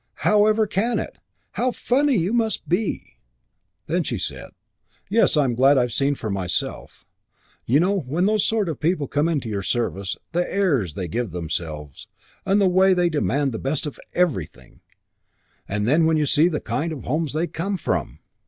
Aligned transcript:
How 0.25 0.47
ever 0.47 0.65
can 0.65 0.97
it? 0.97 1.19
How 1.51 1.69
funny 1.69 2.15
you 2.17 2.33
must 2.33 2.67
be!" 2.67 3.19
Then 3.85 4.03
she 4.03 4.17
said, 4.17 4.49
"Yes, 5.11 5.37
I'm 5.37 5.53
glad 5.53 5.77
I've 5.77 5.91
seen 5.91 6.15
for 6.15 6.31
myself. 6.31 7.05
You 7.67 7.81
know, 7.81 7.99
when 7.99 8.25
those 8.25 8.43
sort 8.43 8.67
of 8.67 8.79
people 8.79 9.07
come 9.07 9.29
into 9.29 9.47
your 9.47 9.61
service 9.61 10.17
the 10.31 10.51
airs 10.51 10.95
they 10.95 11.07
give 11.07 11.29
themselves 11.29 12.07
and 12.47 12.59
the 12.59 12.67
way 12.67 12.95
they 12.95 13.09
demand 13.09 13.51
the 13.51 13.59
best 13.59 13.85
of 13.85 13.99
everything 14.13 14.81
and 15.67 15.87
then 15.87 16.07
when 16.07 16.17
you 16.17 16.25
see 16.25 16.47
the 16.47 16.59
kind 16.61 16.91
of 16.91 17.03
homes 17.03 17.33
they 17.33 17.45
come 17.45 17.77
from 17.77 18.21